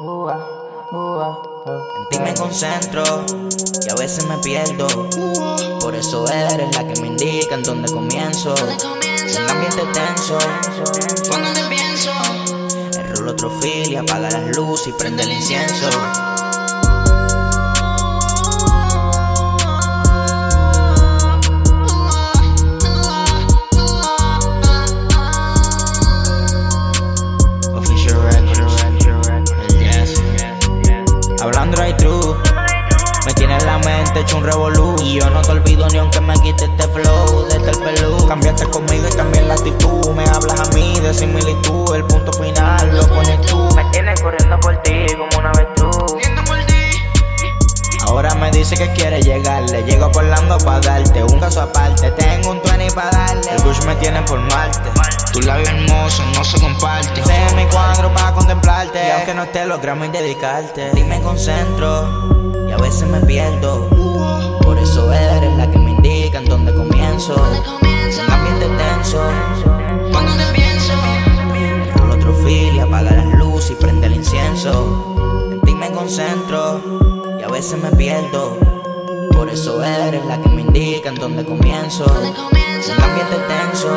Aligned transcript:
En 0.00 0.08
ti 2.10 2.18
me 2.18 2.34
concentro 2.34 3.04
y 3.86 3.90
a 3.90 3.94
veces 3.94 4.26
me 4.26 4.36
pierdo. 4.38 4.88
Por 5.78 5.94
eso 5.94 6.26
eres 6.26 6.74
la 6.74 6.84
que 6.88 7.00
me 7.00 7.06
indica 7.06 7.54
en 7.54 7.62
dónde 7.62 7.92
comienzo. 7.92 8.54
Un 8.56 9.50
ambiente 9.50 9.82
tenso. 9.92 10.38
Cuando 11.28 11.52
te 11.52 11.62
pienso, 11.68 12.10
El 12.98 13.16
rolo 13.16 13.36
trofilia, 13.36 14.00
apaga 14.00 14.30
las 14.30 14.56
luces 14.56 14.88
y 14.88 14.92
prende 14.92 15.22
el 15.22 15.32
incienso. 15.32 15.88
Me 33.26 33.32
tiene 33.32 33.56
en 33.56 33.66
la 33.66 33.78
mente 33.78 34.20
hecho 34.20 34.36
un 34.36 34.44
revolú. 34.44 34.96
Y 35.02 35.14
yo 35.14 35.30
no 35.30 35.40
te 35.40 35.52
olvido 35.52 35.88
ni 35.88 35.98
aunque 35.98 36.20
me 36.20 36.34
quite 36.40 36.64
este 36.64 36.88
flow 36.88 37.46
desde 37.48 37.70
el 37.70 37.78
pelú. 37.78 38.28
Cambiaste 38.28 38.66
conmigo 38.66 39.06
y 39.10 39.16
también 39.16 39.48
la 39.48 39.54
actitud. 39.54 40.10
Me 40.10 40.24
hablas 40.24 40.60
a 40.60 40.74
mí 40.74 41.00
de 41.00 41.14
similitud. 41.14 41.94
El 41.94 42.04
punto 42.04 42.32
final 42.32 42.94
lo 42.94 43.06
pones 43.08 43.40
tú. 43.42 43.68
Me 43.74 43.84
tienes 43.86 44.20
corriendo 44.20 44.60
por 44.60 44.76
ti 44.82 45.06
como 45.16 45.38
una 45.38 45.52
por 45.52 46.56
ti. 46.66 46.74
Ahora 48.06 48.34
me 48.34 48.50
dice 48.50 48.76
que 48.76 48.92
quiere 48.92 49.22
llegarle. 49.22 49.82
Llego 49.84 50.12
por 50.12 50.24
Lando 50.24 50.58
pa' 50.58 50.80
darte 50.80 51.24
un 51.24 51.40
caso 51.40 51.62
aparte. 51.62 52.10
Tengo 52.12 52.50
un 52.50 52.62
20 52.62 52.94
pa' 52.94 53.10
darle. 53.10 53.50
El 53.50 53.62
Bush 53.62 53.82
me 53.86 53.94
tiene 53.96 54.22
por 54.22 54.38
Marte. 54.38 54.90
Tu 55.32 55.40
labio 55.40 55.66
hermoso 55.66 56.22
no 56.34 56.44
se 56.44 56.60
comparte. 56.60 57.24
Sé 57.24 57.54
mi 57.56 57.64
cuadro 57.66 58.12
para 58.12 58.32
contemplarte. 58.32 59.00
Y 59.04 59.10
aunque 59.10 59.34
no 59.34 59.44
esté, 59.44 59.64
logramos 59.64 60.12
dedicarte. 60.12 60.90
Y 60.94 61.04
me 61.04 61.20
concentro 61.22 62.43
a 62.74 62.76
veces 62.78 63.08
me 63.08 63.20
pierdo. 63.20 63.88
Por 64.60 64.78
eso 64.78 65.12
eres 65.12 65.56
la 65.56 65.70
que 65.70 65.78
me 65.78 65.92
indica 65.92 66.38
en 66.38 66.46
dónde 66.46 66.74
comienzo. 66.74 67.34
Un 67.36 68.32
ambiente 68.32 68.66
tenso. 68.66 69.22
Cuando 70.10 70.32
te 70.36 70.52
pienso, 70.52 70.92
El 71.54 71.92
rolo 71.94 72.18
trofilia, 72.18 72.84
apaga 72.84 73.12
las 73.12 73.34
luces 73.38 73.70
y 73.72 73.74
prende 73.74 74.06
el 74.08 74.14
incienso. 74.14 75.50
En 75.52 75.60
ti 75.62 75.74
me 75.74 75.90
concentro 75.92 76.80
y 77.38 77.42
a 77.42 77.48
veces 77.48 77.80
me 77.80 77.90
pierdo. 77.92 78.58
Por 79.32 79.48
eso 79.48 79.82
eres 79.82 80.24
la 80.26 80.40
que 80.40 80.48
me 80.48 80.62
indica 80.62 81.10
en 81.10 81.14
dónde 81.16 81.44
comienzo. 81.44 82.04
Un 82.04 83.02
ambiente 83.02 83.36
tenso. 83.48 83.88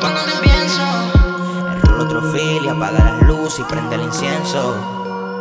cuando 0.00 0.20
te 0.22 0.38
pienso. 0.42 0.82
El 1.74 1.82
rolo 1.82 2.08
trofilia, 2.08 2.72
apaga 2.72 2.98
las 2.98 3.22
luces 3.28 3.60
y 3.60 3.62
prende 3.64 3.96
el 3.96 4.02
incienso. 4.02 4.76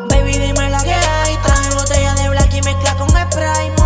Baby, 0.10 0.34
dime 0.34 0.71
praia. 3.32 3.81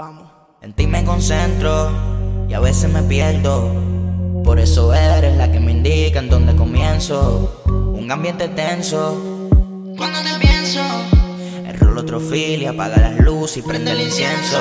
Vamos. 0.00 0.28
En 0.62 0.72
ti 0.72 0.86
me 0.86 1.04
concentro 1.04 1.90
y 2.48 2.54
a 2.54 2.60
veces 2.60 2.90
me 2.90 3.02
pierdo. 3.02 3.70
Por 4.44 4.58
eso 4.58 4.94
eres 4.94 5.36
la 5.36 5.52
que 5.52 5.60
me 5.60 5.72
indica 5.72 6.20
en 6.20 6.30
dónde 6.30 6.56
comienzo. 6.56 7.62
Un 7.66 8.10
ambiente 8.10 8.48
tenso. 8.48 9.48
Cuando 9.96 10.18
te 10.22 10.38
pienso, 10.40 10.80
El 11.66 11.78
rolo 11.78 12.04
trofilia, 12.04 12.70
apaga 12.70 12.96
las 12.96 13.18
luces 13.20 13.58
y 13.58 13.62
prende 13.62 13.92
el 13.92 14.00
incienso. 14.00 14.58